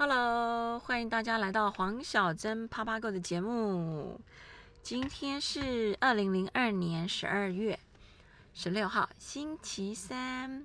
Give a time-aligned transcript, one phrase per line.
[0.00, 4.20] Hello，欢迎大家来到黄小珍啪啪购的节目。
[4.80, 7.80] 今天是二零零二年十二月
[8.54, 10.64] 十六号，星期三。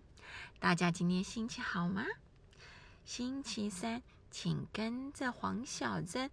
[0.60, 2.06] 大家今天心情好吗？
[3.06, 6.30] 星期三，请跟着黄小珍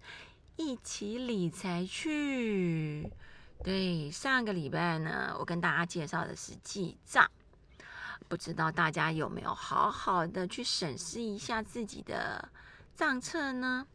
[0.57, 3.11] 一起理财去。
[3.65, 7.31] 对，上个礼拜呢，我跟大家介绍的是记账，
[8.29, 12.47] 不知道大家有没有好好的去审视一下自己的。
[13.01, 13.87] 账册呢，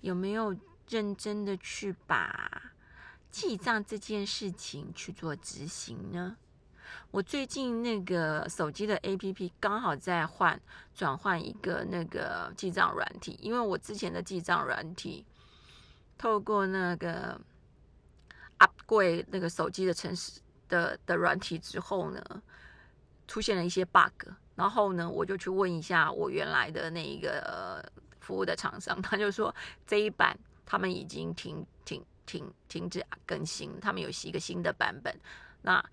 [0.00, 0.56] 有没有
[0.88, 2.72] 认真的去把
[3.30, 6.38] 记账这件事情去做执行呢？
[7.10, 10.58] 我最近那个手机的 APP 刚好在换
[10.94, 15.26] 转换一个那个记账软体，因为我之前的记账软体
[16.16, 17.38] 透过那个
[18.58, 22.42] upgrade 那个手机的城市的的软体之后呢，
[23.28, 27.84] 出现了一些 bug，然后呢，我就去问一下我原来的那一个。
[28.20, 29.54] 服务的厂商， 他就说
[29.86, 35.14] 这一版他们已经停停停停止更新，他们有一个新的版本。
[35.62, 35.84] 那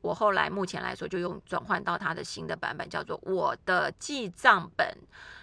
[0.00, 4.86] 我后来目前来说就用转换到它的新的版本，叫做我的记账本，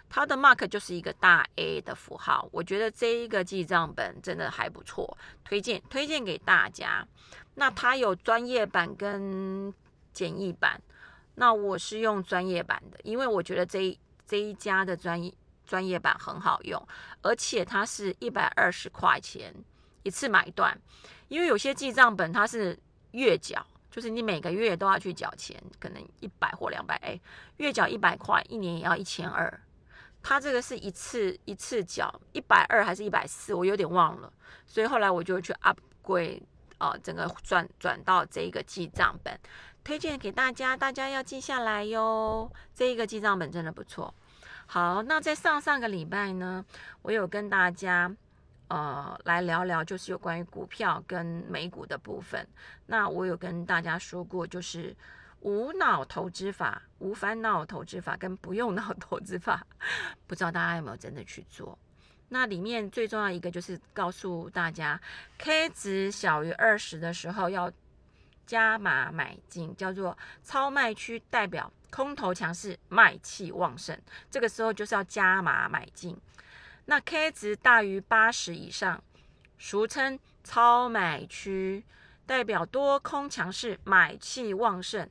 [0.07, 2.47] 它的 mark 就是一个大 A 的符号。
[2.51, 7.07] 我觉得这一个记账本真的还不错，推荐推荐给大家。
[7.55, 9.73] 那它有专业版跟
[10.13, 10.79] 简易版，
[11.35, 15.33] 那我是用专业版的，因为我觉得这这一家的专业。
[15.71, 16.85] 专业版很好用，
[17.21, 19.55] 而且它是一百二十块钱
[20.03, 20.77] 一次买断，
[21.29, 22.77] 因为有些记账本它是
[23.11, 27.17] 月缴，就是你每个月都要去缴钱，可能一百或两百，哎，
[27.55, 29.61] 月缴一百块，一年也要一千二。
[30.21, 34.29] 它这个是一次一次缴一百二还是一百四，我有点忘了，
[34.67, 36.41] 所以后来我就去 upgrade
[36.79, 39.39] 啊，整个转转到这一个记账本，
[39.85, 42.51] 推荐给大家，大家要记下来哟。
[42.75, 44.13] 这一个记账本真的不错。
[44.73, 46.63] 好，那在上上个礼拜呢，
[47.01, 48.09] 我有跟大家
[48.69, 52.47] 呃来聊聊，就是有关于股票跟美股的部分。
[52.85, 54.95] 那我有跟大家说过，就是
[55.41, 59.61] 无脑投资法、无烦恼投资法跟不用脑投资法，
[60.25, 61.77] 不知道大家有没有真的去做？
[62.29, 64.97] 那里面最重要一个就是告诉大家
[65.37, 67.69] ，K 值小于二十的时候要
[68.51, 71.71] 加码买进，叫做超卖区，代表。
[71.89, 73.97] 空头强势，卖气旺盛，
[74.29, 76.17] 这个时候就是要加码买进。
[76.85, 79.03] 那 K 值大于八十以上，
[79.59, 81.83] 俗称超买区，
[82.25, 85.09] 代表多空强势，买气旺盛。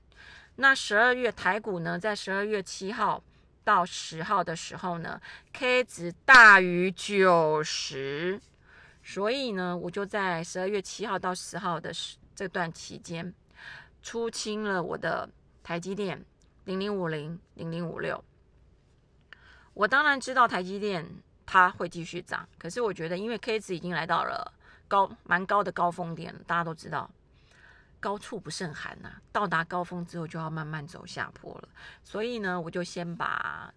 [0.57, 3.23] 那十二月台股呢，在十二月七号
[3.63, 5.21] 到十号的时候呢
[5.53, 8.41] ，K 值大于九十，
[9.03, 13.35] 所以呢，我就在十二月七号到十号的时这段期间，
[14.03, 15.29] 出清了我的
[15.63, 16.25] 台积电。
[16.65, 18.25] 零零五零零零五六，
[19.75, 21.05] 我当然知道台积电
[21.45, 24.55] 它会继续涨，可是我觉得因为 K 值已经来到了
[24.89, 27.11] 高蛮高的高峰点，大家都知道
[27.99, 31.69] 高处不胜寒呐，到达高峰之后就要慢慢走下坡了，
[32.03, 33.71] 所以呢，我就先把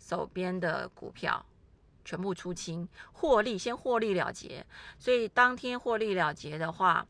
[0.00, 1.44] 手边的股票
[2.04, 4.66] 全部出清，获利先获利了结，
[4.98, 7.06] 所以当天获利了结的话，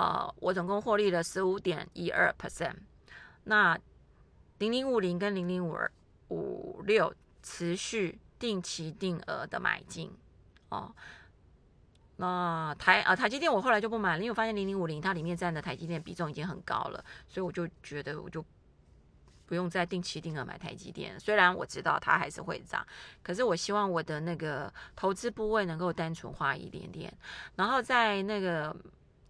[0.00, 2.76] 呃，我总共获利了十五点一二 percent，
[3.44, 3.78] 那。
[4.58, 5.90] 零零五零跟零零五二
[6.28, 10.12] 五六持续定期定额的买进
[10.68, 10.94] 哦。
[12.16, 18.44] 那台啊台积电我后来就不买了，因为我发现零零五零它里面占的台积电比重已经很高了，所以我就觉得我就
[19.46, 21.18] 不用再定期定额买台积电。
[21.18, 22.86] 虽然我知道它还是会涨，
[23.22, 27.10] 可是我希望我的那个投资部位能够单纯化一点点，
[27.56, 28.76] 然后在那个。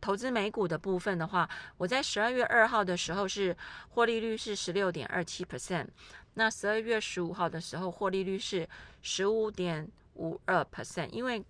[0.01, 3.55] 投资美股的部分的话，我在十二月二号的时候是
[3.91, 5.87] 获利率是十六点二七 percent，
[6.35, 8.67] 那十二月十五号的时候获利率是
[9.03, 11.45] 十五点五二 percent，因为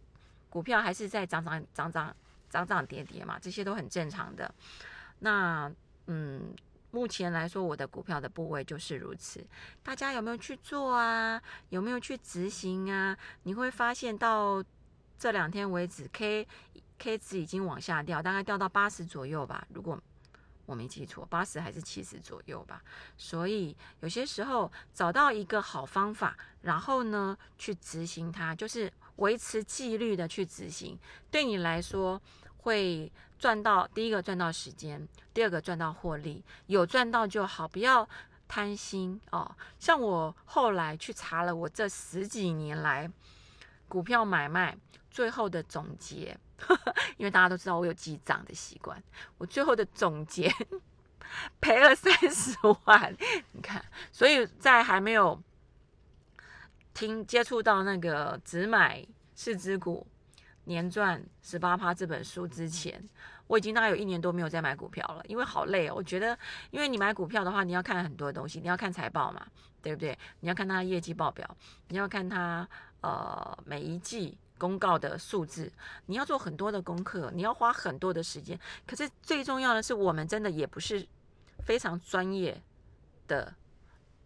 [0.48, 2.16] 股票还是在涨涨涨涨
[2.48, 4.52] 涨涨跌跌嘛，这些都很正常的。
[5.20, 5.70] 那
[6.06, 6.52] 嗯，
[6.90, 9.46] 目前来说我的股票的部位就是如此，
[9.82, 11.40] 大家有没有去做啊？
[11.68, 13.16] 有没有去执行啊？
[13.44, 14.60] 你会发现到
[15.16, 16.48] 这两天为止，K。
[17.00, 19.98] K 值已经往下掉，大概掉到八十左右吧，如果
[20.66, 22.82] 我没记错，八十还是七十左右吧。
[23.16, 30.98] 所以有些时候找到一个好方法，然后呢去执行它，就是维持纪律的去执行，
[31.30, 32.20] 对你来说
[32.58, 38.06] 会赚到第一个赚到时间，第二个赚到获利，有赚到就好，不要
[38.46, 39.50] 贪心哦。
[39.78, 43.10] 像我后来去查了我这十几年来
[43.88, 44.76] 股票买卖
[45.10, 46.38] 最后的总结。
[47.16, 49.02] 因为大家都知道我有记账的习惯，
[49.38, 50.52] 我最后的总结
[51.60, 53.16] 赔了三十万，
[53.52, 55.40] 你看，所以在还没有
[56.92, 60.06] 听接触到那个只买四只股
[60.64, 63.02] 年赚十八趴这本书之前，
[63.50, 65.94] 我已经大概有一年多没有再买股票了，因为好累哦。
[65.96, 66.38] 我觉得，
[66.70, 69.44] 因为你买股票的话，你要看很多东西，你要看财报嘛，
[69.82, 70.16] 对不对？
[70.38, 71.56] 你要看它业绩报表，
[71.88, 72.68] 你要看它
[73.00, 75.72] 呃每一季公告的数字，
[76.06, 78.56] 你要做很多的功课，你要花很多的时间。
[78.86, 81.04] 可是最重要的是，我们真的也不是
[81.64, 82.62] 非常专业
[83.26, 83.52] 的。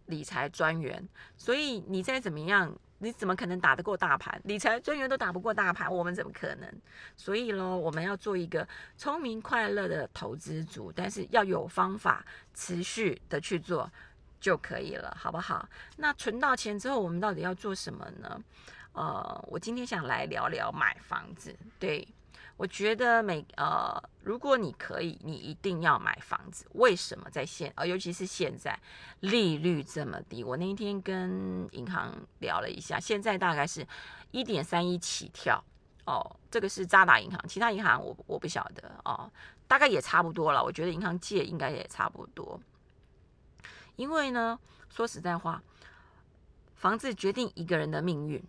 [0.07, 2.71] 理财专员，所以你再怎么样，
[3.05, 4.41] 你怎么可能打得过大盘？
[4.45, 6.67] 理财专员都打不过大盘，我们怎么可能？
[7.15, 8.67] 所以咯，我们要做一个
[8.97, 12.25] 聪明快乐的投资族，但是要有方法，
[12.55, 13.87] 持续的去做
[14.41, 15.69] 就可以了，好不好？
[15.97, 18.41] 那存到钱之后，我们到底要做什么呢？
[18.93, 22.07] 呃，我今天想来聊聊买房子，对。
[22.57, 26.65] 我觉得每呃，如果你可以，你一定要买房子。
[26.73, 28.79] 为什么在现呃，尤其是现在
[29.19, 30.41] 利率这么低？
[30.41, 33.85] 我那一天跟银行聊了一下，现在大概是
[34.31, 35.61] 一点三一起跳
[36.05, 36.35] 哦。
[36.49, 39.29] 这个是渣打银行，其他银行我我不晓得哦，
[39.67, 40.63] 大概也差不多了。
[40.63, 42.57] 我觉得银行借应该也差不多。
[43.97, 44.57] 因为呢，
[44.89, 45.61] 说实在话，
[46.75, 48.41] 房子决定一个人的命运。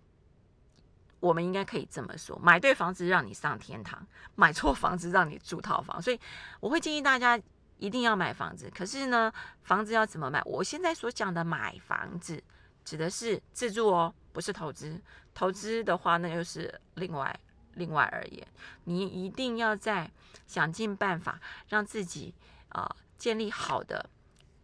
[1.19, 6.01] 我们应该可以这么说：买对房子让你上天堂，买错房子让你住套房。
[6.01, 6.21] 所以
[6.61, 7.41] 我会建议大家
[7.79, 8.71] 一定要买房子。
[8.75, 9.33] 可是呢，
[9.63, 10.43] 房子要怎么买？
[10.45, 12.43] 我现在所讲的买房子，
[12.85, 15.01] 指的是自住哦，不是投资。
[15.33, 17.41] 投资的话，那又是另外
[17.73, 18.47] 另外而言。
[18.85, 20.11] 你一定要在
[20.47, 22.35] 想尽办法让自己
[22.69, 24.11] 啊建立好的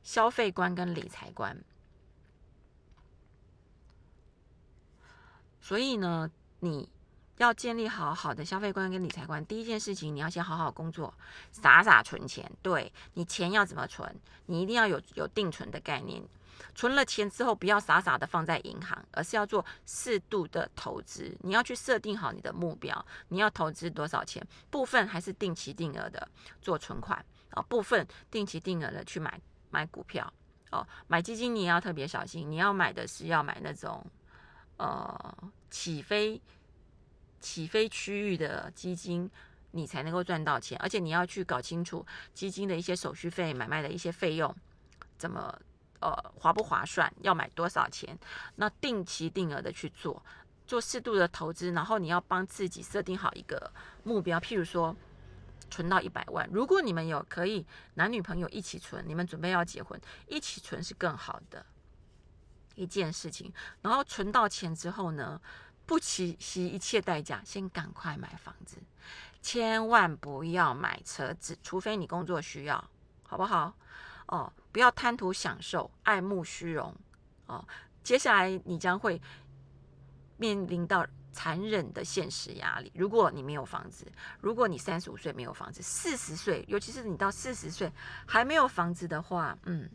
[0.02, 1.56] 消费观跟理财观。
[5.60, 6.30] 所以呢。
[6.64, 6.88] 你
[7.38, 11.12] 要建立好好的消费观跟理财观，第一件事情你要先好好工作，
[11.50, 12.48] 傻傻存钱。
[12.62, 14.14] 对你钱要怎么存？
[14.46, 16.22] 你一定要有有定存的概念。
[16.72, 21.36] 存了钱之后，不要傻傻的放在银行，而是要做适度的投资。
[21.40, 24.46] 你要去设定好你的目标，你要投资多少钱？
[24.70, 26.28] 部分还是定期定额的
[26.60, 30.32] 做存款啊，部分定期定额的去买买股票
[30.70, 30.86] 哦。
[31.08, 34.06] 买基金你也要特别小心，你要买的是要买那种。
[34.78, 36.40] 呃，起飞
[37.40, 39.30] 起飞区域的基金，
[39.72, 42.04] 你才能够赚到钱，而且你要去搞清楚
[42.34, 44.54] 基金的一些手续费、买卖的一些费用，
[45.16, 45.56] 怎么
[46.00, 48.18] 呃划不划算，要买多少钱，
[48.56, 50.24] 那定期定额的去做，
[50.66, 53.72] 做适度的投资，然后你要帮自己设定好一个
[54.02, 54.96] 目标，譬如说
[55.70, 57.64] 存到一百万，如果你们有可以
[57.94, 61.64] 男女朋友一起存，你们准备要结婚，一起存是更好的。
[62.74, 65.40] 一件事情，然后存到钱之后呢，
[65.86, 68.76] 不惜一切代价，先赶快买房子，
[69.40, 72.90] 千万不要买车子，除非你工作需要，
[73.22, 73.74] 好不好？
[74.26, 76.94] 哦，不要贪图享受，爱慕虚荣
[77.46, 77.66] 哦。
[78.02, 79.20] 接下来你将会
[80.38, 82.90] 面临到残忍的现实压力。
[82.94, 84.06] 如果你没有房子，
[84.40, 87.92] 如果你三十五岁没有房子，四十岁，尤其是你到四十岁
[88.26, 89.90] 还没有房子的话，嗯。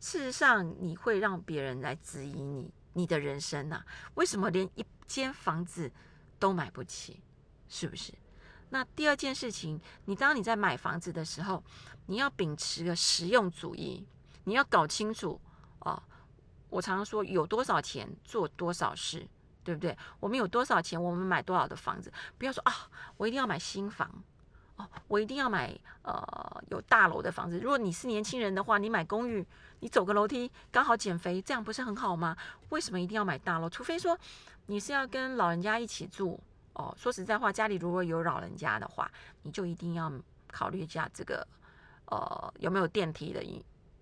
[0.00, 3.82] 事实上，你会让别人来质疑你，你的人生呐？
[4.14, 5.90] 为什么连一间房子
[6.38, 7.20] 都买不起？
[7.68, 8.12] 是不是？
[8.70, 11.62] 那第二件事情，你当你在买房子的时候，
[12.06, 14.06] 你要秉持个实用主义，
[14.44, 15.40] 你要搞清楚
[15.80, 16.02] 哦。
[16.68, 19.26] 我常常说，有多少钱做多少事，
[19.64, 19.96] 对不对？
[20.20, 22.12] 我们有多少钱，我们买多少的房子。
[22.36, 22.72] 不要说啊，
[23.16, 24.22] 我一定要买新房。
[24.78, 27.58] 哦，我一定要买呃有大楼的房子。
[27.58, 29.44] 如果你是年轻人的话，你买公寓，
[29.80, 32.36] 你走个楼梯刚好减肥，这样不是很好吗？
[32.70, 33.68] 为什么一定要买大楼？
[33.68, 34.16] 除非说
[34.66, 36.38] 你是要跟老人家一起住
[36.74, 36.94] 哦。
[36.96, 39.10] 说实在话，家里如果有老人家的话，
[39.42, 40.12] 你就一定要
[40.46, 41.46] 考虑一下这个
[42.06, 43.44] 呃有没有电梯的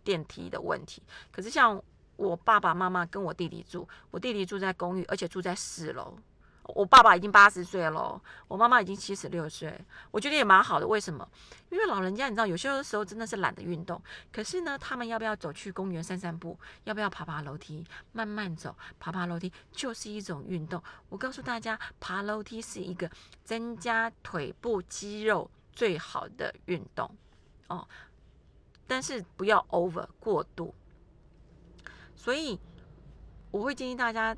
[0.04, 1.02] 电梯的问题。
[1.33, 1.83] 可是像
[2.16, 6.18] 我爸爸妈妈跟我弟弟住，我弟弟住在公寓，而且住在四楼。
[6.75, 9.73] 我爸爸已经八十岁了，我妈妈已经七十六岁，
[10.11, 10.87] 我觉得也蛮好的。
[10.87, 11.26] 为什么？
[11.70, 14.02] 因为老人家你知道，有些时候真的是懒得运动。
[14.32, 16.58] 可是呢，他们要不要走去公园散散步？
[16.85, 17.85] 要不要爬爬楼梯？
[18.12, 20.82] 慢慢走，爬爬楼梯就是一种运动。
[21.08, 23.11] 我告诉大家，爬楼梯是一个
[23.44, 27.08] 增加腿部肌肉最好的运动
[27.68, 27.87] 哦。
[28.87, 30.75] 但是不要 over 过度。
[32.14, 32.58] 所以
[33.50, 34.37] 我会建议大家。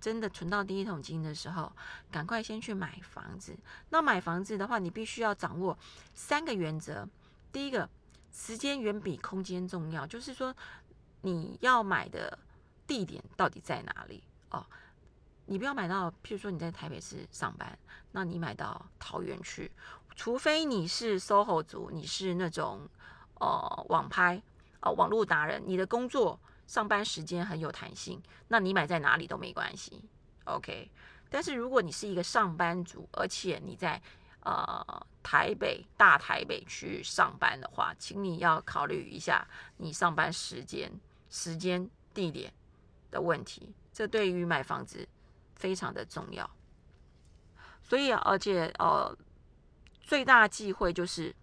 [0.00, 1.72] 真的存到第一桶金的时候，
[2.10, 3.56] 赶快先去买房子。
[3.90, 5.76] 那买房子的话，你必须要掌握
[6.14, 7.08] 三个原则。
[7.50, 7.88] 第一个，
[8.32, 10.54] 时间远比空间重要，就是说
[11.22, 12.38] 你要买的
[12.86, 14.64] 地点到底在哪里哦？
[15.46, 17.78] 你不要买到，譬如说你在台北市上班，
[18.12, 19.72] 那你买到桃园去，
[20.14, 22.86] 除非你是 SOHO 族，你是那种
[23.40, 24.42] 呃网拍
[24.80, 30.04] 呃网络达人，你的工作上班时间很有弹性，那你买在哪里都没关系
[30.44, 30.90] ，OK。
[31.30, 34.00] 但是如果你是一个上班族，而且你在
[34.42, 39.48] 呃台北大台北区上班的话，请你要考虑一下
[39.78, 40.92] 你上班时间、
[41.30, 42.52] 时间、地点
[43.10, 45.08] 的问题，这对于买房子
[45.56, 46.48] 非常的重要。
[47.82, 49.16] 所以，而且呃，
[50.02, 51.34] 最大忌讳就是。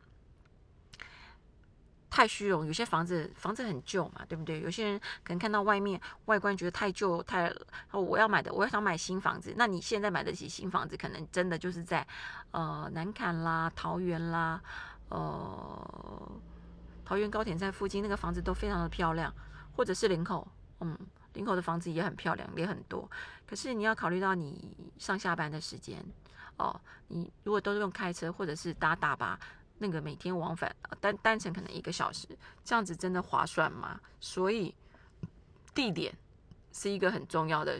[2.15, 4.61] 太虚荣，有些房子房子很旧嘛，对不对？
[4.61, 7.53] 有些人可能看到外面外观觉得太旧，太
[7.91, 9.53] 我要买的，我要想买新房子。
[9.57, 12.07] 那你现在买得起新房子，可能真的就是在
[12.51, 14.61] 呃南坎啦、桃园啦、
[15.09, 16.31] 呃
[17.03, 19.29] 桃园高铁站附近那个房子都非常的漂亮，
[19.75, 20.47] 或者是林口，
[20.79, 20.97] 嗯，
[21.33, 23.11] 林口的房子也很漂亮，也很多。
[23.45, 26.01] 可是你要考虑到你上下班的时间
[26.55, 26.79] 哦，
[27.09, 29.37] 你如果都是用开车或者是搭大巴。
[29.77, 32.27] 那个每天往返单单程可能一个小时，
[32.63, 33.99] 这样子真的划算吗？
[34.21, 34.73] 所以
[35.73, 36.17] 地点
[36.71, 37.77] 是一个很重要的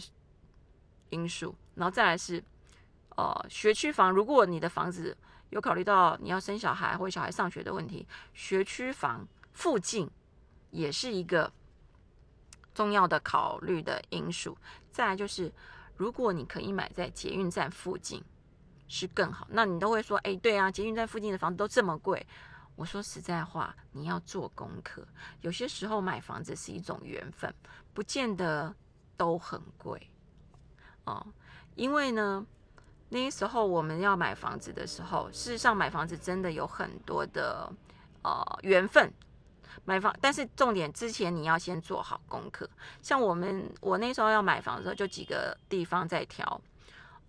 [1.10, 2.44] 因素，然后再来是
[3.16, 4.12] 呃学区房。
[4.12, 5.16] 如果你的房子
[5.52, 10.10] 有考虑到你要生小孩或小孩上学的问题，学区房附近
[10.72, 11.52] 也是一个
[12.74, 14.58] 重要的考虑的因素。
[14.92, 15.50] 再来就是
[15.96, 18.22] 如果你可以买在捷运站附近。
[18.88, 22.26] 是更好，那你都会说，哎，对啊，捷运站附近的房子都这么贵。
[22.76, 25.08] 我说实在话，你要做功课。
[25.42, 27.54] 有些时候买房子是一种缘分，
[27.94, 28.76] 不见得
[29.16, 30.12] 都很贵
[31.06, 31.26] 哦。
[31.76, 32.46] 因为呢，
[33.10, 37.72] 那时候我们要买房子的时候，事实上买房子真的有很多的
[38.24, 39.12] 呃缘分。
[39.86, 42.70] 买房，但是重点之前你要先做好功课。
[43.02, 46.62] 像我们，我那时候要买房的时候，就几个地方在挑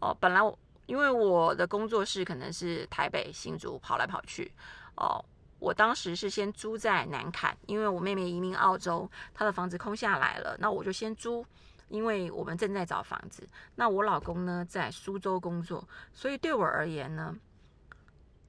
[0.00, 0.16] 哦。
[0.20, 0.58] 本来我。
[0.87, 4.50] 因为我的工作室可能是台北新竹跑来跑去，
[4.97, 5.25] 哦，
[5.59, 11.45] 我当时是先租在南坎，因为我妹妹移民澳洲，她的房子空下来了，那我就先租，
[11.88, 13.49] 因为我们正在找房子。
[13.75, 17.37] 那我老公呢在苏州工作，所以对我而言呢，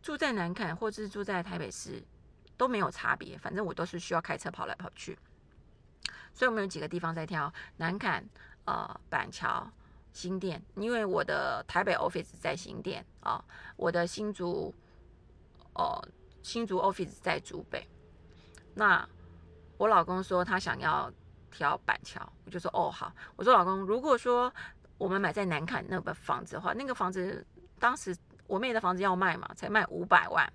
[0.01, 2.03] 住在南坎或是住在台北市
[2.56, 5.17] 都没有差别，反正我都是需要开车跑来跑去。
[6.34, 8.24] 所以我们有几个地方在挑，南坎、
[8.65, 9.67] 呃板桥。
[10.17, 13.39] 新店，因为我的台北 office 在新店啊，
[13.75, 14.74] 我的新竹，
[15.75, 16.03] 哦，
[16.41, 17.88] 新竹 office 在竹北。
[18.74, 19.07] 那
[19.77, 21.13] 我老公说他想要
[21.51, 23.13] 挑板桥，我就说哦好。
[23.36, 24.51] 我说老公，如果说
[24.97, 27.45] 我们买在南坎那个房子的话，那个房子
[27.77, 30.51] 当时我妹的房子要卖嘛，才卖五百万，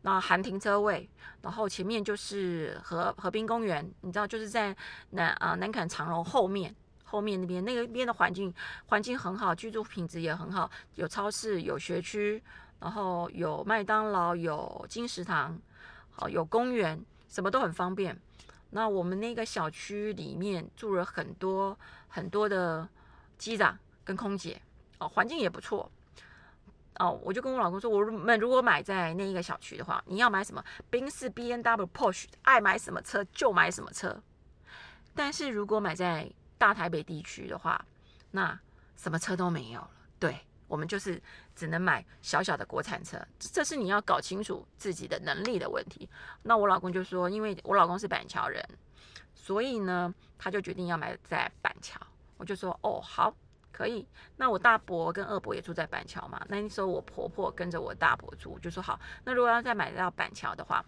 [0.00, 1.06] 那含停车位，
[1.42, 4.74] 然后前面就是河河滨公园，你知道就是在
[5.10, 6.74] 南啊南坎长荣后面。
[7.04, 8.52] 后面那边那个边的环境
[8.86, 12.42] 环境很好，居住品质也很好，有超市，有学区，
[12.80, 15.58] 然后有麦当劳，有金石堂，
[16.10, 18.18] 好有公园，什么都很方便。
[18.70, 22.88] 那我们那个小区里面住了很多很多的
[23.38, 24.60] 机长跟空姐，
[24.98, 25.88] 哦，环境也不错。
[26.98, 34.20] 哦，我就跟我老公说，我们如果买在那一个小区的话，你要买什么宾士、B N W、Porsche，爱买什么车就买什么车。
[35.12, 36.30] 但是如果买在
[36.64, 37.78] 大台北地区的话，
[38.30, 38.58] 那
[38.96, 39.90] 什么车都没有了。
[40.18, 40.34] 对
[40.66, 41.22] 我们就是
[41.54, 46.08] 只能买小小的国产车，这是你要搞清楚自己的能力的问题。
[46.42, 48.66] 那我老公就说，因为我老公是板桥人，
[49.34, 52.00] 所以呢，他就决定要买在板桥。
[52.38, 53.36] 我就说，哦，好，
[53.70, 54.08] 可以。
[54.38, 58.98] 那我大伯跟二伯也住在板桥嘛，那时候我婆婆跟着我大伯住，就说好。
[59.22, 60.82] 那如果要再买到板桥的话，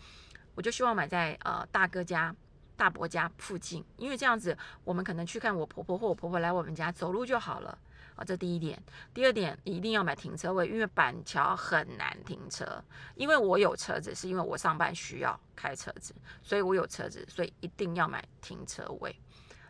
[0.54, 2.34] 我就希望买在呃大哥家。
[2.76, 7.78] 大伯家附近，因为这样子，我们可能去看我婆婆或我婆婆来我们家走路就好了
[8.14, 8.24] 啊。
[8.24, 8.80] 这第一点，
[9.14, 12.82] 第二点一定要买停车位，因为板桥很难停车。
[13.14, 19.18] 因为我有车子，是因为我上班需要开车子，所以我有车子，所以一定要买停车位。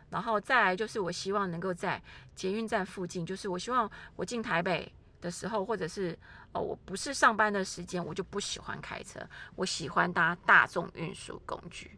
[0.09, 2.01] 然后再来就是，我希望能够在
[2.35, 6.17] 捷运站附近，就是我希望我进台北的时候，或者是
[6.53, 9.19] 哦，我不是上班的时间，我就不喜欢开车，
[9.55, 11.97] 我喜欢搭大众运输工具。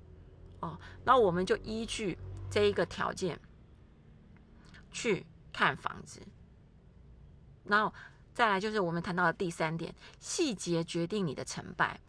[0.62, 2.18] 哦，那我们就依据
[2.50, 3.40] 这一个条件
[4.92, 6.22] 去看房子，
[7.66, 7.94] 然后
[8.34, 12.00] 再来就是我们谈到的第三点，细节决定你的成败。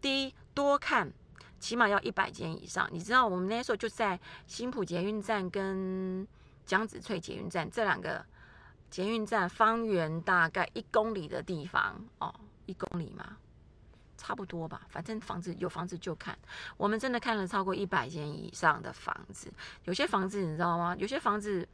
[0.00, 1.12] 第一，多看，
[1.58, 2.88] 起码要一百间以上。
[2.92, 6.26] 你知道，我们那时候就在新浦捷运站跟
[6.66, 8.24] 江子翠捷运站这两个
[8.90, 12.34] 捷运站方圆大概一公里的地方，哦，
[12.66, 13.36] 一公里嘛。
[14.24, 16.34] 差不多吧，反正房子有房子就看。
[16.78, 19.52] 我们真的看了超过一百间以上的房子，
[19.84, 20.96] 有些房子你知道吗？
[20.98, 21.68] 有些房子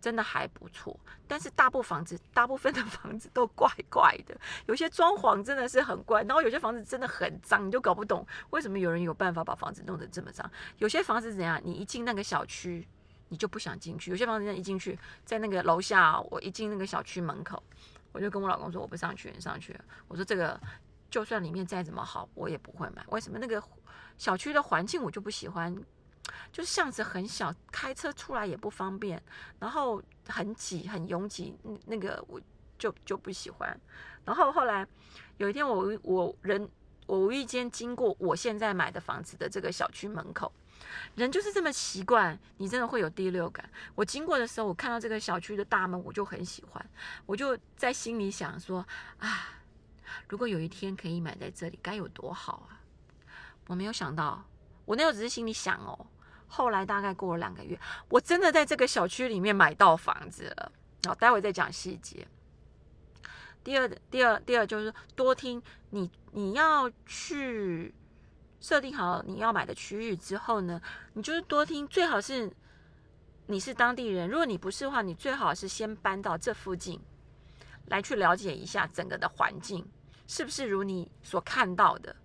[0.00, 4.34] 真的还不错，但是大部房子大部分的房子都怪怪的，
[4.64, 10.50] 有些装潢真的是很怪，然后有些房子真的很脏，你就搞不懂为什么有人有办法把房子弄得这么脏。
[10.78, 11.60] 有些房子怎样？
[11.62, 12.88] 你一进那个小区，
[13.28, 14.10] 你就不想进去。
[14.10, 17.62] 有些房子一进去，在那个楼下，我一进那个小区门口，
[18.12, 19.78] 我就跟我老公说我不上去，你上去。
[20.08, 20.58] 我说这个
[21.12, 23.04] 就算里面再怎么好，我也不会买。
[23.08, 23.38] 为什么？
[23.38, 23.62] 那个
[24.16, 25.76] 小区的环境我就不喜欢，
[26.50, 29.22] 就是巷子很小，开车出来也不方便，
[29.58, 31.54] 然后很挤很拥挤，
[31.84, 32.40] 那个我
[32.78, 33.78] 就就不喜欢。
[34.24, 34.86] 然后后来
[35.36, 36.66] 有一天我我人
[37.06, 40.50] 我无意间经过我现在买的房子的这个小区门口。
[41.14, 43.68] 人就是这么习惯，你真的会有第六感。
[43.94, 46.90] 我经过的时候，我看到这个小区的大门，我就很喜欢，
[47.26, 48.84] 我就在心里想说：
[49.18, 49.61] 啊，
[50.28, 52.80] 如果有一天可以买在这里，该有多好啊！
[53.66, 54.44] 我没有想到，
[54.84, 56.06] 我那时候只是心里想哦。
[56.46, 57.78] 后来大概过了两个月，
[58.08, 60.72] 我真的在这个小区里面买到房子了。
[61.04, 62.26] 好，待会再讲细节。
[63.64, 67.94] 第二，第二，第二就是多听你，你要去。
[68.60, 70.80] 设定好你要买的区域之后呢，
[71.14, 72.48] 你就是多听，最好是
[73.46, 74.28] 你是当地人。
[74.28, 77.00] 如果你不是的话，你最好是先搬到这附近
[77.92, 79.88] 来去了解一下整个的环境
[80.26, 82.16] 是不是如你所看到的，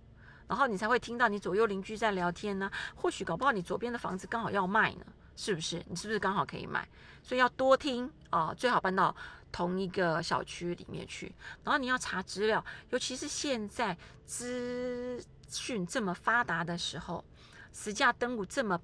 [0.48, 2.70] 然后你才会听到你左右邻居在聊天呢。
[2.96, 5.06] 或许搞不好你左边的房子刚好要卖呢，
[5.36, 5.84] 是不是？
[5.88, 6.88] 你是不是刚好可以买？
[7.22, 9.14] 所以要多听啊，最好搬到
[9.52, 11.34] 同一个小区里面去。
[11.62, 13.96] 然后你要查资料，尤其是现在
[14.26, 15.24] 资。
[15.50, 17.24] 讯这么发达的时候，
[17.72, 18.78] 实价登录这么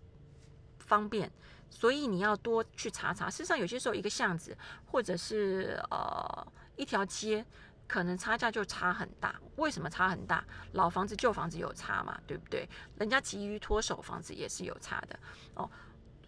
[0.79, 1.31] 方便，
[1.69, 3.29] 所以你要多去查查。
[3.29, 7.45] 事实上，有些时候一个巷子或者是呃一条街，
[7.87, 9.35] 可能差价就差很大。
[9.57, 10.45] 为什么差很大？
[10.73, 12.69] 老房子、旧房子有差嘛，对不对？
[12.99, 15.19] 人家急于脱手房子也是有差的
[15.55, 15.71] 哦。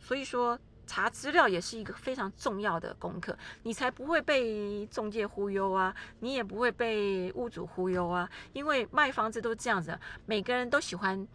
[0.00, 0.58] 所以说。
[0.88, 8.30] 查资料也是一个非常重要的功课，你才不会被中介忽悠啊，你也不会被屋主忽悠啊。
[8.52, 11.26] 因为卖房子都这样子，每个人都喜欢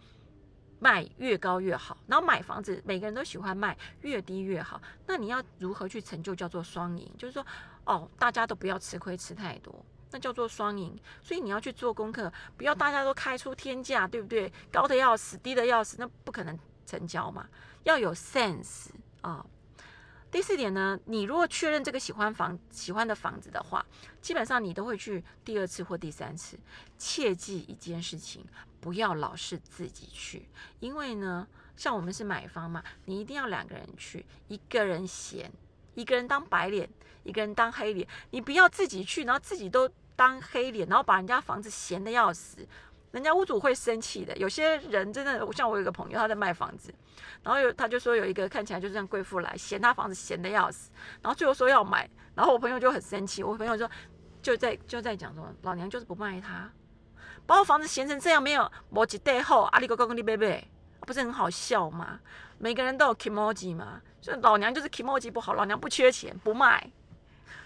[0.80, 4.82] 卖越高越好，然后买房子每个人都喜欢卖越低越好。
[5.06, 7.14] 那你要如何去成就叫做双赢？
[7.18, 7.46] 就是说，
[7.86, 10.98] 哦，大家都不要吃亏吃太多，那叫做双赢。
[11.22, 14.52] 所以你要去做功课，不要大家都开出天价，对不对？
[14.72, 17.48] 高的要死，低的要死，那不可能成交嘛。
[17.84, 18.90] 要有 sense。
[19.22, 19.46] 啊，
[20.32, 23.86] 第四点呢，你如果确认这个喜欢房喜欢的房子的话，
[24.22, 26.58] 基本上你都会去第二次或第三次。
[26.98, 28.46] 切记一件事情，
[28.80, 30.48] 不要老是自己去，
[30.80, 35.52] 因为呢，像我们是买方嘛，你一定要两个人去，一个人闲，
[35.94, 36.90] 一个人当白脸，
[37.24, 42.68] 一个人当黑脸，你不要自己去，然后自己都当黑脸，然后把人家房子闲的要死。
[43.12, 44.34] 人家屋主会生气的。
[44.38, 46.94] 有些人真的，像我有个朋友，他在卖房子，
[47.44, 50.90] 然后有他就说有一个看起来就像贵妇来，嫌他房子嫌的要死，
[51.22, 53.44] 然后最后说要买，然后我朋友就很生气。
[53.44, 53.90] 我朋友说
[54.42, 56.72] 就在就在讲说，老娘就是不卖他，
[57.46, 60.66] 把我房子嫌成这样，没有摩羯代后，阿里哥哥跟你贝贝，
[61.02, 62.20] 不是很好笑吗？
[62.58, 66.92] 每个人都有 emoji 嘛，所以老娘就是 emoji 不好，老娘不缺钱不卖，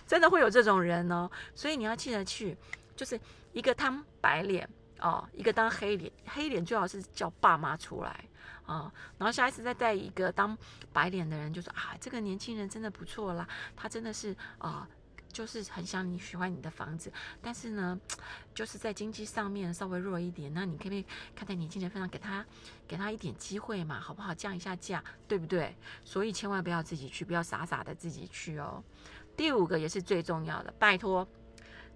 [0.08, 1.30] 真的会有这种人哦。
[1.54, 2.58] 所以你要记得去，
[2.96, 3.20] 就是
[3.54, 4.68] 一个当白脸。
[5.02, 8.26] 哦，一个当黑脸，黑脸最好是叫爸妈出来
[8.66, 10.58] 啊，然后下一次再带一个当
[10.94, 13.46] 白脸的人，就说啊，这个年轻人真的不错啦，
[13.76, 14.88] 他真的是啊，
[15.36, 18.00] 就是很想你喜欢你的房子，但是呢，
[18.54, 22.46] 就是在经济上面稍微弱一点，那你可不可以看在年轻人份上给他
[22.88, 24.34] 给他一点机会嘛，好不好？
[24.34, 25.76] 降一下价，对不对？
[26.06, 28.82] 所以千万不要自己去，不要傻傻的自己去哦。
[29.36, 31.28] 第五个也是最重要的，拜托，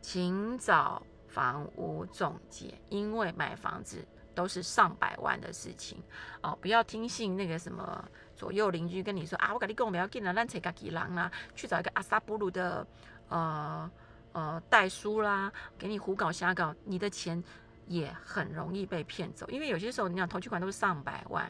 [0.02, 1.02] 请找。
[1.30, 6.02] 房屋中介，因为买房子都是上百万的事情
[6.42, 8.04] 哦，不要听信那个什么
[8.36, 12.86] 左右邻居跟你说啊，我跟你讲，不要进来乱扯个几郎啦，去找一个阿萨布鲁的
[13.30, 13.90] 呃
[14.34, 17.42] 呃代书啦，给你胡搞瞎搞，你的钱
[17.88, 21.50] 也很容易被骗走，因为有些时候你讲投取款都是上百万。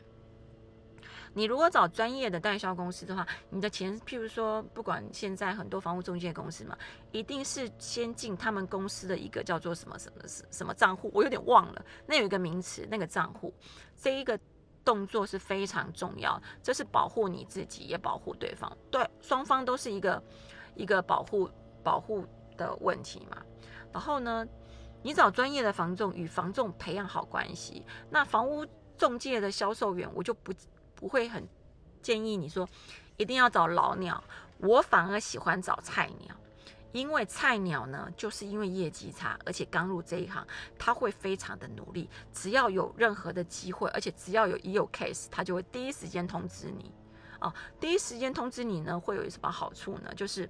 [1.31, 6.75] 你如果找专业的代销公司的话，你的钱，譬如说，不管现在很多房屋中介公司嘛，
[7.11, 13.53] 一定是先进他们公司的一个叫做什么什么什什么账户，我有点忘了，那有一个名词，那个账户，
[13.95, 14.37] 这一个
[14.83, 20.21] 动作是非常重要，这是保护你自己，也保护对方，对双方都是一个
[20.73, 21.47] 一个保护
[21.83, 22.25] 保护
[22.57, 23.37] 的问题嘛。
[23.91, 24.47] 然后呢，
[25.01, 28.65] 你找专业的房仲与房仲培养好关系，那房屋
[28.97, 30.53] 中介的销售员我就不。
[30.99, 31.47] 不会很
[32.01, 32.67] 建议你说
[33.15, 34.21] 一定要找老鸟，
[34.57, 36.35] 我反而喜欢找菜鸟，
[36.91, 40.45] 因为菜鸟呢，就是因为业绩差，而且刚入这一行，
[40.77, 46.91] 他会非常的努力，只要有任何的机会，而且只要有一有 case，他就会第一时间通知你。
[47.39, 50.13] 哦，第一时间通知你呢，会有什么好处呢？
[50.13, 50.49] 就是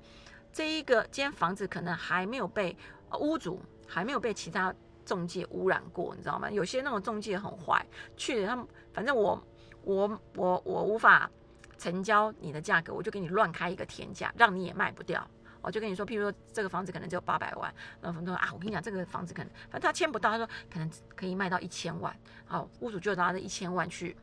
[0.52, 2.76] 这一个间房子可能还没有被
[3.20, 4.74] 屋主还没有被其他
[5.06, 6.50] 中介污染过，你知道吗？
[6.52, 7.86] 有些那种中介很坏，
[8.16, 9.42] 去他们反正我。
[9.84, 11.32] 我我我无法
[11.78, 15.26] 成交你的价格，我就给你乱开一个天价，让你也卖不掉。
[15.62, 22.14] 我就跟你说，譬如说这个房子可能只有八百万，那房东说啊，我跟你讲，这个房子可能反正他签不到，他说可能可以卖到一千万，
[22.46, 24.16] 好，屋主就拿着一千万去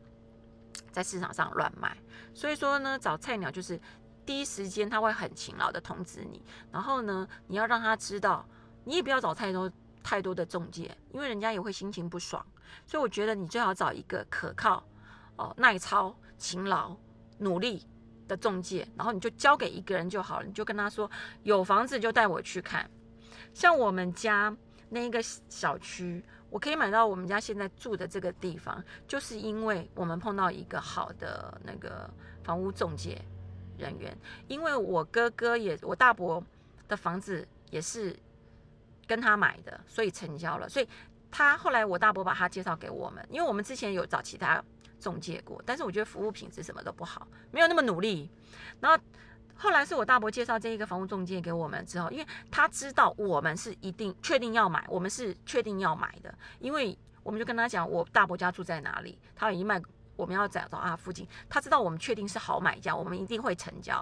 [0.93, 1.97] 在市场上乱卖。
[2.35, 3.81] 所以说呢，找菜鸟就是
[4.27, 8.45] 第一时间他会很勤劳的通知你，然后呢，你要让他知道，
[8.85, 9.71] 你也不要找太多
[10.03, 12.45] 太多的中介，因为人家也会心情不爽。
[12.87, 14.85] 所以我觉得你最好找一个可靠、
[15.37, 16.95] 哦耐操、勤劳、
[17.39, 17.87] 努力。
[18.29, 21.09] 的中介，然后你就交给一个人就好了，你就跟他说
[21.45, 22.91] 有房子就带我去看。
[23.55, 24.53] 像我们家
[24.89, 32.11] 那一个小区，我可以买到我们家现在住的这个地方，就是因为我们碰到一个好的那个
[32.43, 33.25] 房屋中介
[33.79, 34.17] 人员。
[34.49, 36.43] 因为我哥哥也，我大伯
[36.89, 38.17] 的房子也是
[39.07, 40.69] 跟他买的，所以成交了。
[40.69, 40.89] 所以
[41.31, 44.63] 他后来我大伯把他介绍给我们，因为我们之前有找其他。
[44.99, 48.31] 中介过，但是我觉得服务品质什么都不好，没有那么努力。
[48.81, 48.99] 然后
[49.55, 59.81] 后来是我大伯介绍这一个房屋中介给我们之后，因为他知道我们是一定确定要买，我们是确定要买的，因为我们就跟他讲我大伯家住在哪里，他已经卖，
[60.17, 63.95] 我们要找到啊附近，他知道我们确定是好买家，我们一定会成交，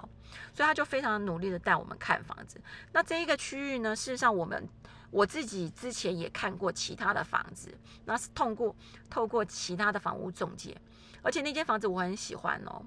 [0.55, 2.61] 所以他就非常努力的带我们看房子。
[2.93, 4.69] 那这一个区域呢，事实上我们。
[5.11, 7.73] 我自己之前也看过其他的房子，
[8.05, 8.75] 那是通过
[9.09, 10.77] 透过其他的房屋中介，
[11.23, 12.83] 而且那间房子我很喜欢哦。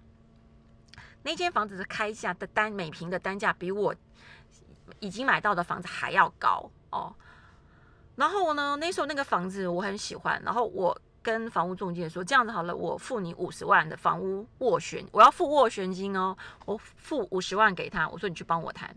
[1.24, 3.96] 那间房子的开价的单每平的单价比我
[5.00, 7.16] 已经买到的房子还要高哦。
[8.18, 18.96] 然后呢，那时候那个房子我很喜欢，然后我跟房屋中介说，这样子好了，我付你五十万的房屋斡旋，我要付斡旋金哦，我付五十万给他，我说你去帮我谈。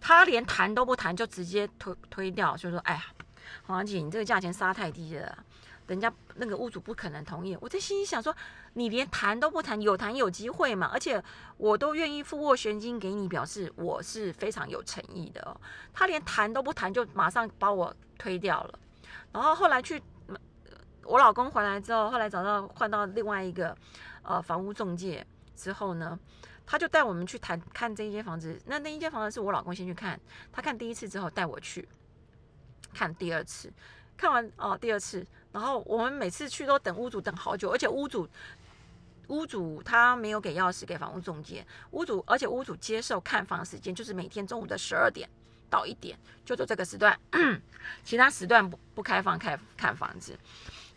[0.00, 3.02] 他连谈都不谈，就直接推推掉，就说：“哎呀，
[3.66, 5.36] 黄姐，你这个价钱杀太低了，
[5.88, 8.32] 人家那个屋主不可能同意。”我在心里想说
[8.74, 10.88] ：“你连谈都不谈，有谈有机会嘛？
[10.92, 11.20] 而且
[11.56, 15.60] 我都愿意付斡旋金给你，表示我是非常有诚意的哦。”
[15.92, 18.78] 他连谈都不谈，就马上把我推掉了。
[19.32, 20.00] 然后后来去，
[21.06, 23.76] 我老公回来之后，后来找到换到另外一个
[24.22, 26.18] 呃房屋中介之后呢？
[26.68, 31.88] 他就带我们去谈看这一间房子，那那一间房子是我老公先去看，他看第一次之后带我去
[32.92, 33.72] 看第二次，
[34.16, 38.28] 看完哦第二次，然后我们每次去都等屋主等好久，而且屋主
[39.28, 45.30] 屋主他没有给钥匙给房屋中介，屋主而且屋主接受看房时间就是每天中午的十二点
[45.70, 47.16] 到一点，就做这个时段，
[48.02, 50.36] 其他时段不不开放开看房子。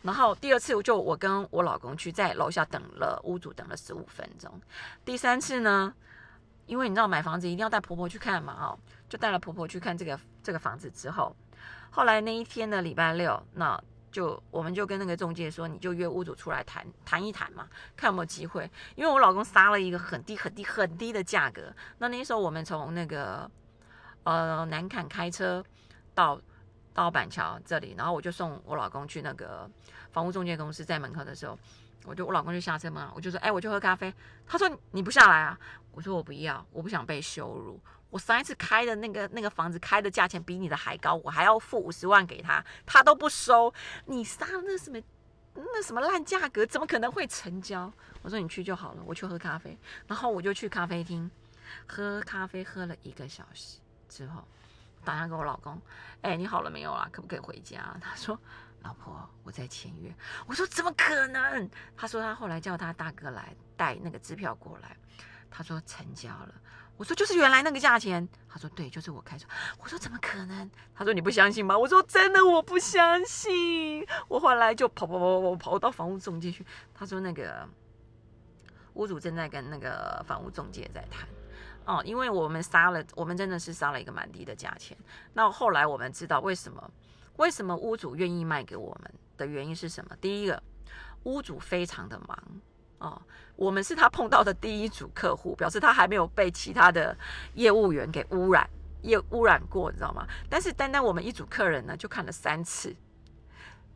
[0.01, 4.49] 然后第二次我就我跟我老公去在楼下等了屋主等了十五分钟。
[5.03, 5.93] 第三次呢，
[6.67, 11.35] 因为你知道买房子一定要带婆婆去看嘛，哦，就带了婆婆去看这个这个房子之后，
[11.91, 13.77] 后来那一天的礼拜六，那
[14.09, 18.71] 就我们就跟那个中介说，你就约屋主出来谈谈一谈嘛，看有没有机会。
[18.95, 23.51] 因为我老公杀了一个很低很低很低的价格，那那时候我们从那个
[24.23, 25.62] 呃南坎开车
[26.13, 26.39] 到。
[26.93, 29.69] 到板桥这里，然后我就送我老公去那个
[30.12, 31.58] 房屋中介公司，在门口的时候，
[32.06, 34.13] 我就我老公就下车嘛，我就说，哎，我去喝咖啡。
[34.47, 35.58] 他说你不下来啊？
[35.91, 37.80] 我说我不要，我不想被羞辱。
[38.10, 43.71] 我上一次开的那个那个房子开的价钱比你的还高，我还要付五十万给他，他都不收。
[44.06, 44.99] 你杀那什么
[45.54, 47.91] 那什么烂价格，怎么可能会成交？
[48.21, 49.78] 我说你去就好了，我去喝咖啡。
[50.08, 51.30] 然后我就去咖啡厅
[51.86, 54.43] 喝咖啡，喝了一个小时之后。
[55.03, 55.81] 打电话给我老公，
[56.21, 57.07] 哎，你好了没有啊？
[57.12, 57.97] 可不可以回家？
[58.01, 58.39] 他说，
[58.81, 60.13] 老婆，我在签约。
[60.45, 61.69] 我说怎么可能？
[61.95, 64.95] 他说他后来叫他大哥来带那个支票过来。
[65.49, 66.53] 他说成交了。
[66.95, 68.27] 我说就是原来那个价钱。
[68.47, 69.47] 他说对，就是我开出。
[69.79, 70.69] 我说怎么可能？
[70.93, 71.77] 他说你不相信吗？
[71.77, 74.05] 我说真的，我不相信。
[74.27, 76.65] 我后来就跑跑跑跑跑到房屋中介去。
[76.93, 77.67] 他说那个
[78.93, 81.27] 屋主正在跟那个房屋中介在谈。
[81.89, 84.95] 哦，因为我们杀了，我们真的是杀了一个蛮低的价钱。
[85.34, 86.91] 那后来我们知道为什么，
[87.38, 90.15] 为什么屋主愿意卖给我们的原因是什么？
[90.21, 90.62] 第一个，
[91.23, 92.38] 屋主非常的忙
[92.99, 93.19] 哦，
[93.56, 97.17] 我们是他碰到的第一组客户，表示他还没有被其他的
[97.56, 98.69] 业务员给污染，
[99.02, 100.28] 业污染过，你知道吗？
[100.47, 102.95] 但是单单我们一组客人呢，就看了三次。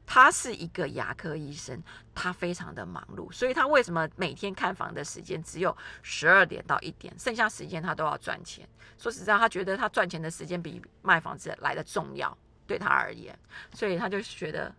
[0.06, 1.82] 他是一个牙科医生，
[2.14, 8.68] 他非常的忙碌，所以他为什么每天看房的时间只有十二点到一点，剩下时间他都要赚钱。
[8.98, 12.38] 说实在，他觉得他赚钱的时间比卖房子来的重要，
[12.68, 13.38] 对他而言，
[13.74, 14.74] 所以他就觉得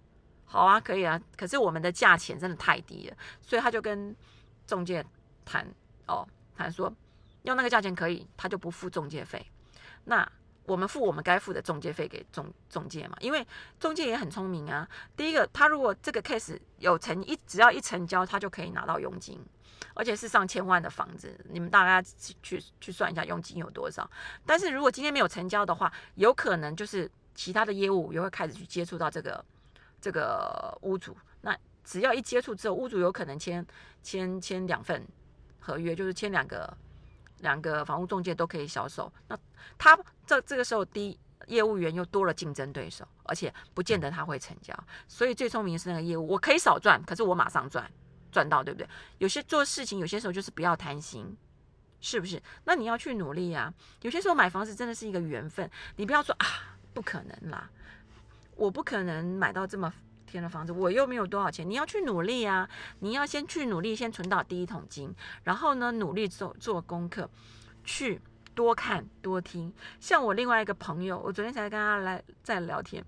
[0.45, 1.21] 好啊，可以啊。
[1.37, 4.15] 可是我们的价钱真的太低了，所以他就跟
[4.67, 5.05] 中介
[5.45, 5.67] 谈
[6.07, 6.95] 哦，谈说
[7.43, 9.45] 要那个价钱可以，他就不付中介费。
[10.05, 10.31] 那
[10.67, 13.47] 我们付我们该付的中介费给中中介嘛，因为
[13.79, 14.89] 中介也很聪明啊。
[15.15, 19.39] 第一个，他如果这个 case 有成一，只要一成交，他就可以拿到佣金，
[19.95, 22.11] 而且是上千万的房子，你们大家
[22.43, 24.11] 去去算一下佣金有多少。
[24.47, 29.45] 但是如果今天没有成交的话，有可能就是其他的业务也会开始去接触到这个
[30.01, 31.15] 这个屋主。
[31.43, 33.67] 那只要一接触之后，屋主有可能签
[34.03, 35.07] 签签两份
[35.61, 36.75] 合约，就是签两个。
[37.45, 39.39] 两个房屋中介都可以销售，那
[39.79, 44.75] 他这这个时候，第一业务员又多了竞争对手，而且不见得他会成交，
[45.07, 47.89] 所以最聪明是那个业务，我可以少赚，可是我马上赚
[48.33, 48.89] 赚到，对不对？
[49.19, 51.37] 有些做事情，有些时候就是不要贪心，
[52.01, 52.43] 是不是？
[52.65, 53.73] 那你要去努力啊。
[54.01, 56.47] 有些时候买房子真的是一个缘分，你不要说啊，
[56.95, 57.71] 不可能啦，
[58.57, 59.93] 我不可能买到这么。
[60.35, 62.69] 天的房子，我又没有多少钱，你要去努力啊！
[62.99, 67.31] 你要先去努力，先存到第一桶金，然后呢，努力做做功课，
[67.85, 68.21] 去
[68.55, 69.73] 多看多听。
[70.01, 73.05] 像我另外一个朋友，我昨天才跟他来在聊天，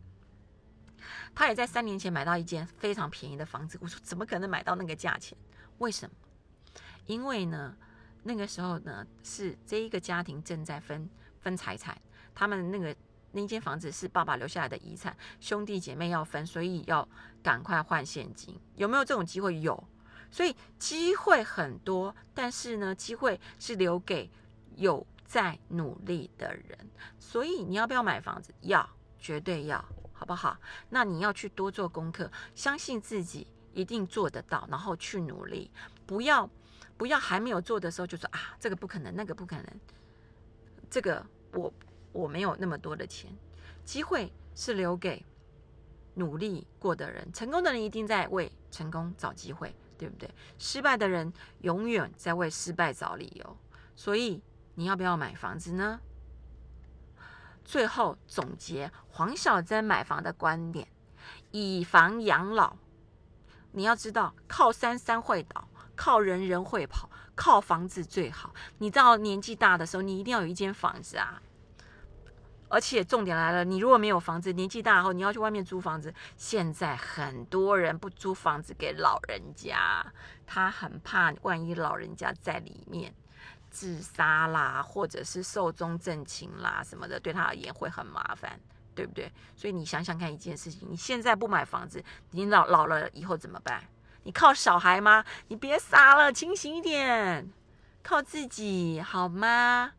[1.34, 3.76] 他也在三年前买到一间非常便宜的房子。
[3.82, 5.36] 我说怎么可能买到那个价钱？
[5.78, 6.14] 为什么？
[7.06, 7.76] 因为呢，
[8.22, 11.10] 那个时候呢是这一个家庭正在分
[11.40, 12.00] 分财产，
[12.34, 12.94] 他们那个。
[13.36, 17.06] 那间房子是爸爸留下来的遗产，兄弟姐妹要分，所以要
[17.42, 18.58] 赶快换现金。
[18.76, 19.60] 有没有这种机会？
[19.60, 19.84] 有，
[20.30, 24.30] 所以机会很多，但是呢，机会是留给
[24.76, 26.78] 有在努力的人。
[27.18, 28.54] 所以你要不要买房子？
[28.62, 30.56] 要，绝对要，好不好？
[30.88, 35.70] 那你要去多做功课，相信自己一定做得到，然后去努力，
[36.06, 36.48] 不要
[36.96, 39.80] 不要还没有做的时候就说啊，这个不可能，那个不可能，
[40.88, 41.22] 这个
[41.52, 41.70] 我。
[42.16, 43.30] 我没有那么多的钱，
[43.84, 45.24] 机会是留给
[46.14, 47.30] 努力过的人。
[47.32, 50.28] 成功的人一定在为成功找机会，对不对？
[50.58, 53.56] 失败的人永远在为失败找理由。
[53.94, 54.42] 所以
[54.74, 56.00] 你要不要买房子呢？
[57.64, 60.88] 最后总结黄小珍买房的观点：
[61.50, 62.76] 以房养老。
[63.72, 68.54] 你要知道，靠山山会倒，靠人人会跑，靠房子最好。
[68.78, 71.42] 你到年纪大的时候，你一定要有一间房子啊。
[72.68, 76.12] 而且重点来了，你如果没有房子，年纪大后你要去外面租房子。
[76.36, 80.04] 现在很多人不租房子给老人家，
[80.46, 83.14] 他很怕万一老人家在里面
[83.70, 88.58] 自杀啦，或者是寿终正寝啦什么的，对他而言会很麻烦，
[88.94, 89.32] 对不对？
[89.54, 93.82] 所以你想想看一件事情，你现在不买房子，你老老了以后怎么办？
[94.24, 95.24] 你靠小孩吗？
[95.48, 97.48] 你别傻了，清醒一点，
[98.02, 99.92] 靠自己好吗？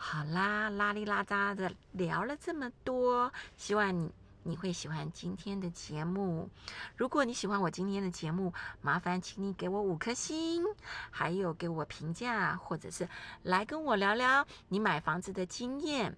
[0.00, 4.10] 好啦，拉里拉扎的聊了这么多，希望你
[4.44, 6.48] 你会喜欢今天的节目。
[6.96, 10.64] 如果你喜欢我今天的节目，麻烦请你给我五颗星，
[11.10, 13.08] 还有给我评价，或者是
[13.42, 16.16] 来跟我聊聊你买房子的经验。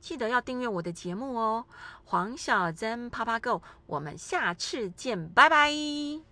[0.00, 1.66] 记得要订阅我的节目哦，
[2.04, 6.31] 黄小珍啪啪 Go，我们下次见，拜拜。